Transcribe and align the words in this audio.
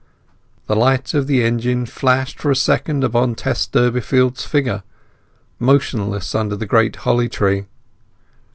The 0.65 0.75
light 0.75 1.13
of 1.13 1.27
the 1.27 1.43
engine 1.43 1.85
flashed 1.85 2.39
for 2.39 2.49
a 2.49 2.55
second 2.55 3.03
upon 3.03 3.35
Tess 3.35 3.67
Durbeyfield's 3.67 4.43
figure, 4.43 4.81
motionless 5.59 6.33
under 6.33 6.55
the 6.55 6.65
great 6.65 6.95
holly 7.05 7.29
tree. 7.29 7.67